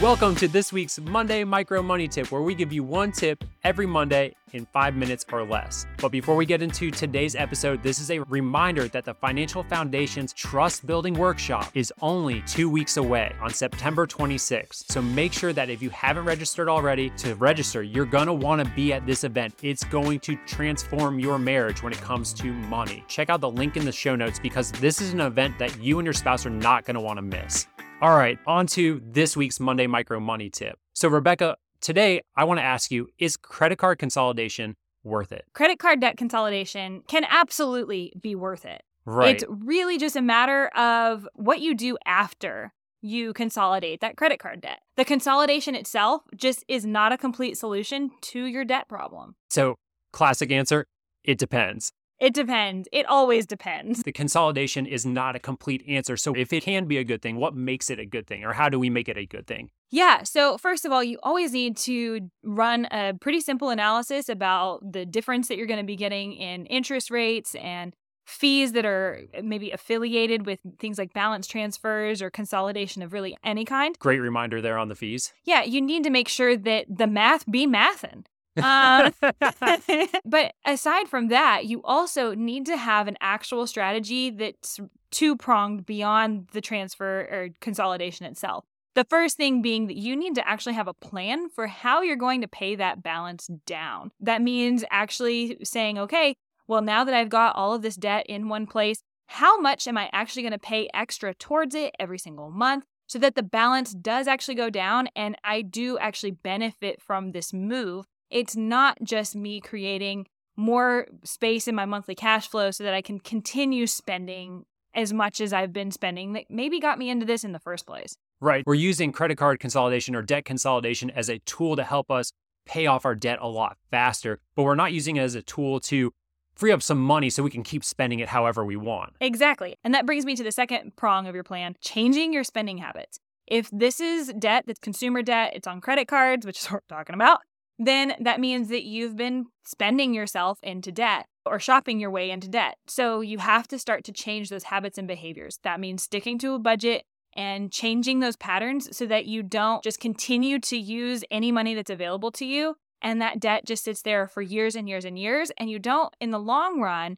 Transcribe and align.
Welcome 0.00 0.34
to 0.36 0.48
this 0.48 0.72
week's 0.72 0.98
Monday 0.98 1.44
Micro 1.44 1.82
Money 1.82 2.08
Tip, 2.08 2.32
where 2.32 2.40
we 2.40 2.54
give 2.54 2.72
you 2.72 2.82
one 2.82 3.12
tip 3.12 3.44
every 3.64 3.84
Monday 3.84 4.34
in 4.54 4.64
five 4.64 4.96
minutes 4.96 5.26
or 5.30 5.44
less. 5.44 5.84
But 6.00 6.10
before 6.10 6.36
we 6.36 6.46
get 6.46 6.62
into 6.62 6.90
today's 6.90 7.36
episode, 7.36 7.82
this 7.82 7.98
is 7.98 8.10
a 8.10 8.20
reminder 8.20 8.88
that 8.88 9.04
the 9.04 9.12
Financial 9.12 9.62
Foundation's 9.62 10.32
Trust 10.32 10.86
Building 10.86 11.12
Workshop 11.12 11.70
is 11.74 11.92
only 12.00 12.42
two 12.46 12.70
weeks 12.70 12.96
away 12.96 13.34
on 13.42 13.52
September 13.52 14.06
26th. 14.06 14.90
So 14.90 15.02
make 15.02 15.34
sure 15.34 15.52
that 15.52 15.68
if 15.68 15.82
you 15.82 15.90
haven't 15.90 16.24
registered 16.24 16.70
already, 16.70 17.10
to 17.18 17.34
register, 17.34 17.82
you're 17.82 18.06
gonna 18.06 18.32
wanna 18.32 18.72
be 18.74 18.94
at 18.94 19.04
this 19.04 19.22
event. 19.22 19.54
It's 19.62 19.84
going 19.84 20.20
to 20.20 20.34
transform 20.46 21.18
your 21.18 21.38
marriage 21.38 21.82
when 21.82 21.92
it 21.92 22.00
comes 22.00 22.32
to 22.34 22.50
money. 22.54 23.04
Check 23.06 23.28
out 23.28 23.42
the 23.42 23.50
link 23.50 23.76
in 23.76 23.84
the 23.84 23.92
show 23.92 24.16
notes 24.16 24.38
because 24.38 24.72
this 24.72 25.02
is 25.02 25.12
an 25.12 25.20
event 25.20 25.58
that 25.58 25.78
you 25.78 25.98
and 25.98 26.06
your 26.06 26.14
spouse 26.14 26.46
are 26.46 26.50
not 26.50 26.86
gonna 26.86 27.02
wanna 27.02 27.20
miss. 27.20 27.66
All 28.02 28.16
right, 28.16 28.38
on 28.46 28.66
to 28.68 29.02
this 29.04 29.36
week's 29.36 29.60
Monday 29.60 29.86
Micro 29.86 30.18
Money 30.20 30.48
Tip. 30.48 30.78
So, 30.94 31.06
Rebecca, 31.06 31.58
today 31.82 32.22
I 32.34 32.44
want 32.44 32.58
to 32.58 32.64
ask 32.64 32.90
you 32.90 33.08
is 33.18 33.36
credit 33.36 33.76
card 33.76 33.98
consolidation 33.98 34.76
worth 35.04 35.32
it? 35.32 35.44
Credit 35.52 35.78
card 35.78 36.00
debt 36.00 36.16
consolidation 36.16 37.02
can 37.08 37.26
absolutely 37.28 38.14
be 38.18 38.34
worth 38.34 38.64
it. 38.64 38.82
Right. 39.04 39.34
It's 39.34 39.44
really 39.50 39.98
just 39.98 40.16
a 40.16 40.22
matter 40.22 40.68
of 40.68 41.28
what 41.34 41.60
you 41.60 41.74
do 41.74 41.98
after 42.06 42.72
you 43.02 43.34
consolidate 43.34 44.00
that 44.00 44.16
credit 44.16 44.38
card 44.38 44.62
debt. 44.62 44.78
The 44.96 45.04
consolidation 45.04 45.74
itself 45.74 46.22
just 46.34 46.64
is 46.68 46.86
not 46.86 47.12
a 47.12 47.18
complete 47.18 47.58
solution 47.58 48.12
to 48.22 48.46
your 48.46 48.64
debt 48.64 48.88
problem. 48.88 49.34
So, 49.50 49.76
classic 50.10 50.50
answer 50.50 50.86
it 51.22 51.36
depends. 51.36 51.92
It 52.20 52.34
depends. 52.34 52.88
It 52.92 53.06
always 53.06 53.46
depends. 53.46 54.02
The 54.02 54.12
consolidation 54.12 54.84
is 54.84 55.06
not 55.06 55.36
a 55.36 55.38
complete 55.38 55.82
answer. 55.88 56.16
So, 56.18 56.34
if 56.34 56.52
it 56.52 56.62
can 56.62 56.84
be 56.84 56.98
a 56.98 57.04
good 57.04 57.22
thing, 57.22 57.36
what 57.36 57.54
makes 57.54 57.88
it 57.88 57.98
a 57.98 58.04
good 58.04 58.26
thing? 58.26 58.44
Or 58.44 58.52
how 58.52 58.68
do 58.68 58.78
we 58.78 58.90
make 58.90 59.08
it 59.08 59.16
a 59.16 59.24
good 59.24 59.46
thing? 59.46 59.70
Yeah. 59.90 60.22
So, 60.22 60.58
first 60.58 60.84
of 60.84 60.92
all, 60.92 61.02
you 61.02 61.18
always 61.22 61.52
need 61.52 61.78
to 61.78 62.30
run 62.44 62.86
a 62.90 63.14
pretty 63.18 63.40
simple 63.40 63.70
analysis 63.70 64.28
about 64.28 64.80
the 64.92 65.06
difference 65.06 65.48
that 65.48 65.56
you're 65.56 65.66
going 65.66 65.80
to 65.80 65.86
be 65.86 65.96
getting 65.96 66.34
in 66.34 66.66
interest 66.66 67.10
rates 67.10 67.54
and 67.54 67.94
fees 68.26 68.72
that 68.72 68.84
are 68.84 69.22
maybe 69.42 69.70
affiliated 69.70 70.46
with 70.46 70.60
things 70.78 70.98
like 70.98 71.12
balance 71.12 71.46
transfers 71.46 72.22
or 72.22 72.30
consolidation 72.30 73.02
of 73.02 73.12
really 73.12 73.36
any 73.42 73.64
kind. 73.64 73.98
Great 73.98 74.20
reminder 74.20 74.60
there 74.60 74.78
on 74.78 74.88
the 74.88 74.94
fees. 74.94 75.32
Yeah, 75.44 75.64
you 75.64 75.80
need 75.80 76.04
to 76.04 76.10
make 76.10 76.28
sure 76.28 76.56
that 76.56 76.86
the 76.88 77.06
math 77.06 77.50
be 77.50 77.66
mathin'. 77.66 78.26
Um, 78.56 79.12
but 80.24 80.54
aside 80.64 81.08
from 81.08 81.28
that, 81.28 81.66
you 81.66 81.82
also 81.82 82.34
need 82.34 82.66
to 82.66 82.76
have 82.76 83.08
an 83.08 83.16
actual 83.20 83.66
strategy 83.66 84.30
that's 84.30 84.80
two 85.10 85.36
pronged 85.36 85.86
beyond 85.86 86.48
the 86.52 86.60
transfer 86.60 87.20
or 87.30 87.48
consolidation 87.60 88.26
itself. 88.26 88.64
The 88.94 89.04
first 89.04 89.36
thing 89.36 89.62
being 89.62 89.86
that 89.86 89.96
you 89.96 90.16
need 90.16 90.34
to 90.34 90.48
actually 90.48 90.74
have 90.74 90.88
a 90.88 90.94
plan 90.94 91.48
for 91.48 91.68
how 91.68 92.02
you're 92.02 92.16
going 92.16 92.40
to 92.40 92.48
pay 92.48 92.74
that 92.74 93.02
balance 93.02 93.48
down. 93.64 94.10
That 94.20 94.42
means 94.42 94.84
actually 94.90 95.58
saying, 95.62 95.98
okay, 95.98 96.34
well, 96.66 96.82
now 96.82 97.04
that 97.04 97.14
I've 97.14 97.28
got 97.28 97.56
all 97.56 97.74
of 97.74 97.82
this 97.82 97.96
debt 97.96 98.26
in 98.28 98.48
one 98.48 98.66
place, 98.66 99.02
how 99.26 99.60
much 99.60 99.86
am 99.86 99.96
I 99.96 100.10
actually 100.12 100.42
going 100.42 100.52
to 100.52 100.58
pay 100.58 100.88
extra 100.92 101.34
towards 101.34 101.74
it 101.76 101.94
every 102.00 102.18
single 102.18 102.50
month 102.50 102.84
so 103.06 103.18
that 103.20 103.36
the 103.36 103.42
balance 103.44 103.92
does 103.92 104.26
actually 104.26 104.56
go 104.56 104.70
down 104.70 105.08
and 105.14 105.36
I 105.44 105.62
do 105.62 105.98
actually 105.98 106.32
benefit 106.32 107.00
from 107.00 107.30
this 107.32 107.52
move 107.52 108.06
it's 108.30 108.56
not 108.56 108.98
just 109.02 109.34
me 109.34 109.60
creating 109.60 110.26
more 110.56 111.06
space 111.24 111.66
in 111.68 111.74
my 111.74 111.84
monthly 111.84 112.14
cash 112.14 112.48
flow 112.48 112.70
so 112.70 112.84
that 112.84 112.94
I 112.94 113.02
can 113.02 113.18
continue 113.18 113.86
spending 113.86 114.64
as 114.94 115.12
much 115.12 115.40
as 115.40 115.52
I've 115.52 115.72
been 115.72 115.90
spending 115.90 116.32
that 116.32 116.44
maybe 116.50 116.80
got 116.80 116.98
me 116.98 117.10
into 117.10 117.24
this 117.24 117.44
in 117.44 117.52
the 117.52 117.58
first 117.58 117.86
place. 117.86 118.16
Right. 118.40 118.64
We're 118.66 118.74
using 118.74 119.12
credit 119.12 119.36
card 119.36 119.60
consolidation 119.60 120.14
or 120.14 120.22
debt 120.22 120.44
consolidation 120.44 121.10
as 121.10 121.28
a 121.28 121.38
tool 121.40 121.76
to 121.76 121.84
help 121.84 122.10
us 122.10 122.32
pay 122.66 122.86
off 122.86 123.04
our 123.04 123.14
debt 123.14 123.38
a 123.40 123.48
lot 123.48 123.76
faster, 123.90 124.40
but 124.54 124.64
we're 124.64 124.74
not 124.74 124.92
using 124.92 125.16
it 125.16 125.22
as 125.22 125.34
a 125.34 125.42
tool 125.42 125.80
to 125.80 126.12
free 126.54 126.72
up 126.72 126.82
some 126.82 127.00
money 127.00 127.30
so 127.30 127.42
we 127.42 127.50
can 127.50 127.62
keep 127.62 127.84
spending 127.84 128.20
it 128.20 128.28
however 128.28 128.64
we 128.64 128.76
want. 128.76 129.14
Exactly. 129.20 129.76
And 129.82 129.94
that 129.94 130.06
brings 130.06 130.26
me 130.26 130.36
to 130.36 130.44
the 130.44 130.52
second 130.52 130.96
prong 130.96 131.26
of 131.26 131.34
your 131.34 131.44
plan 131.44 131.76
changing 131.80 132.32
your 132.32 132.44
spending 132.44 132.78
habits. 132.78 133.18
If 133.46 133.70
this 133.72 134.00
is 134.00 134.32
debt 134.38 134.64
that's 134.66 134.78
consumer 134.78 135.22
debt, 135.22 135.52
it's 135.54 135.66
on 135.66 135.80
credit 135.80 136.06
cards, 136.06 136.46
which 136.46 136.58
is 136.58 136.66
what 136.66 136.82
we're 136.88 136.96
talking 136.96 137.14
about, 137.14 137.40
then 137.80 138.14
that 138.20 138.40
means 138.40 138.68
that 138.68 138.84
you've 138.84 139.16
been 139.16 139.46
spending 139.64 140.12
yourself 140.12 140.58
into 140.62 140.92
debt 140.92 141.26
or 141.46 141.58
shopping 141.58 141.98
your 141.98 142.10
way 142.10 142.30
into 142.30 142.46
debt. 142.46 142.76
So 142.86 143.22
you 143.22 143.38
have 143.38 143.66
to 143.68 143.78
start 143.78 144.04
to 144.04 144.12
change 144.12 144.50
those 144.50 144.64
habits 144.64 144.98
and 144.98 145.08
behaviors. 145.08 145.58
That 145.64 145.80
means 145.80 146.02
sticking 146.02 146.38
to 146.40 146.52
a 146.52 146.58
budget 146.58 147.04
and 147.34 147.72
changing 147.72 148.20
those 148.20 148.36
patterns 148.36 148.94
so 148.94 149.06
that 149.06 149.24
you 149.24 149.42
don't 149.42 149.82
just 149.82 149.98
continue 149.98 150.58
to 150.58 150.76
use 150.76 151.24
any 151.30 151.50
money 151.50 151.74
that's 151.74 151.90
available 151.90 152.30
to 152.32 152.44
you 152.44 152.76
and 153.00 153.22
that 153.22 153.40
debt 153.40 153.64
just 153.64 153.84
sits 153.84 154.02
there 154.02 154.28
for 154.28 154.42
years 154.42 154.74
and 154.76 154.86
years 154.88 155.06
and 155.06 155.18
years 155.18 155.50
and 155.56 155.70
you 155.70 155.78
don't 155.78 156.14
in 156.20 156.32
the 156.32 156.38
long 156.38 156.80
run 156.80 157.16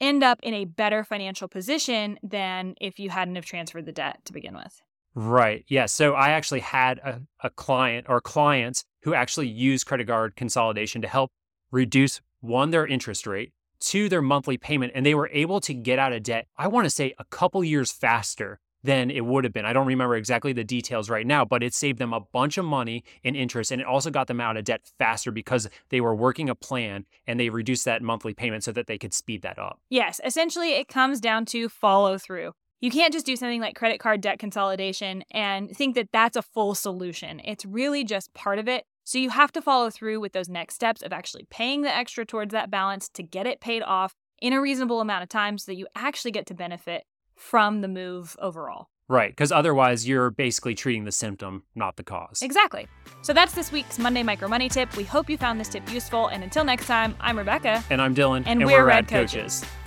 end 0.00 0.22
up 0.22 0.38
in 0.42 0.54
a 0.54 0.64
better 0.64 1.04
financial 1.04 1.48
position 1.48 2.18
than 2.22 2.74
if 2.80 2.98
you 2.98 3.10
hadn't 3.10 3.34
have 3.34 3.44
transferred 3.44 3.84
the 3.84 3.92
debt 3.92 4.20
to 4.24 4.32
begin 4.32 4.54
with. 4.54 4.80
Right. 5.14 5.64
Yeah. 5.68 5.86
So 5.86 6.14
I 6.14 6.30
actually 6.30 6.60
had 6.60 6.98
a, 6.98 7.20
a 7.42 7.50
client 7.50 8.06
or 8.08 8.20
clients 8.20 8.84
who 9.02 9.14
actually 9.14 9.48
use 9.48 9.84
credit 9.84 10.06
card 10.06 10.36
consolidation 10.36 11.02
to 11.02 11.08
help 11.08 11.30
reduce 11.70 12.20
one, 12.40 12.70
their 12.70 12.86
interest 12.86 13.26
rate, 13.26 13.52
two, 13.80 14.08
their 14.08 14.22
monthly 14.22 14.56
payment. 14.56 14.92
And 14.94 15.04
they 15.04 15.14
were 15.14 15.30
able 15.32 15.60
to 15.60 15.74
get 15.74 15.98
out 15.98 16.12
of 16.12 16.22
debt, 16.22 16.46
I 16.56 16.68
want 16.68 16.86
to 16.86 16.90
say 16.90 17.14
a 17.18 17.24
couple 17.24 17.62
years 17.64 17.90
faster 17.90 18.58
than 18.84 19.10
it 19.10 19.24
would 19.24 19.44
have 19.44 19.52
been. 19.52 19.64
I 19.64 19.72
don't 19.72 19.86
remember 19.86 20.14
exactly 20.14 20.52
the 20.52 20.64
details 20.64 21.10
right 21.10 21.26
now, 21.26 21.44
but 21.44 21.62
it 21.62 21.74
saved 21.74 21.98
them 21.98 22.12
a 22.12 22.20
bunch 22.20 22.58
of 22.58 22.64
money 22.64 23.02
in 23.24 23.34
interest 23.34 23.72
and 23.72 23.80
it 23.80 23.86
also 23.86 24.10
got 24.10 24.28
them 24.28 24.40
out 24.40 24.56
of 24.56 24.64
debt 24.64 24.82
faster 24.98 25.32
because 25.32 25.68
they 25.88 26.00
were 26.00 26.14
working 26.14 26.48
a 26.48 26.54
plan 26.54 27.04
and 27.26 27.40
they 27.40 27.50
reduced 27.50 27.84
that 27.86 28.02
monthly 28.02 28.34
payment 28.34 28.62
so 28.64 28.72
that 28.72 28.86
they 28.86 28.96
could 28.96 29.12
speed 29.12 29.42
that 29.42 29.58
up. 29.58 29.80
Yes, 29.90 30.20
essentially 30.24 30.74
it 30.74 30.88
comes 30.88 31.20
down 31.20 31.44
to 31.46 31.68
follow 31.68 32.18
through. 32.18 32.52
You 32.80 32.92
can't 32.92 33.12
just 33.12 33.26
do 33.26 33.34
something 33.34 33.60
like 33.60 33.74
credit 33.74 33.98
card 33.98 34.20
debt 34.20 34.38
consolidation 34.38 35.24
and 35.32 35.68
think 35.76 35.96
that 35.96 36.10
that's 36.12 36.36
a 36.36 36.42
full 36.42 36.76
solution. 36.76 37.40
It's 37.44 37.64
really 37.64 38.04
just 38.04 38.32
part 38.34 38.60
of 38.60 38.68
it. 38.68 38.84
So 39.02 39.18
you 39.18 39.30
have 39.30 39.50
to 39.52 39.62
follow 39.62 39.90
through 39.90 40.20
with 40.20 40.32
those 40.32 40.48
next 40.48 40.74
steps 40.74 41.02
of 41.02 41.12
actually 41.12 41.46
paying 41.50 41.82
the 41.82 41.94
extra 41.94 42.24
towards 42.24 42.52
that 42.52 42.70
balance 42.70 43.08
to 43.14 43.22
get 43.24 43.46
it 43.46 43.60
paid 43.60 43.82
off 43.82 44.14
in 44.40 44.52
a 44.52 44.60
reasonable 44.60 45.00
amount 45.00 45.24
of 45.24 45.28
time 45.28 45.58
so 45.58 45.72
that 45.72 45.76
you 45.76 45.88
actually 45.96 46.30
get 46.30 46.46
to 46.46 46.54
benefit 46.54 47.02
from 47.34 47.80
the 47.80 47.88
move 47.88 48.36
overall. 48.40 48.88
Right, 49.08 49.30
because 49.30 49.50
otherwise 49.50 50.06
you're 50.06 50.30
basically 50.30 50.74
treating 50.74 51.04
the 51.04 51.12
symptom, 51.12 51.64
not 51.74 51.96
the 51.96 52.04
cause. 52.04 52.42
Exactly. 52.42 52.86
So 53.22 53.32
that's 53.32 53.54
this 53.54 53.72
week's 53.72 53.98
Monday 53.98 54.22
Micro 54.22 54.48
Money 54.48 54.68
Tip. 54.68 54.94
We 54.96 55.04
hope 55.04 55.30
you 55.30 55.38
found 55.38 55.58
this 55.58 55.70
tip 55.70 55.90
useful. 55.90 56.28
And 56.28 56.44
until 56.44 56.62
next 56.62 56.86
time, 56.86 57.16
I'm 57.18 57.38
Rebecca. 57.38 57.82
And 57.88 58.02
I'm 58.02 58.14
Dylan. 58.14 58.38
And, 58.38 58.60
and 58.60 58.66
we're, 58.66 58.82
we're 58.82 58.84
Rad 58.84 59.08
coaches. 59.08 59.60
coaches. 59.62 59.77